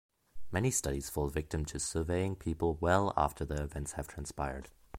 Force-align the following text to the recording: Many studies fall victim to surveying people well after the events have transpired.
Many 0.51 0.71
studies 0.71 1.11
fall 1.11 1.27
victim 1.29 1.63
to 1.65 1.79
surveying 1.79 2.35
people 2.35 2.75
well 2.81 3.13
after 3.15 3.45
the 3.45 3.61
events 3.61 3.91
have 3.91 4.07
transpired. 4.07 4.71